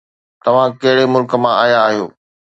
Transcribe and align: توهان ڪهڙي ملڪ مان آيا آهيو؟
توهان 0.43 0.69
ڪهڙي 0.81 1.05
ملڪ 1.13 1.31
مان 1.43 1.53
آيا 1.65 1.77
آهيو؟ 1.87 2.07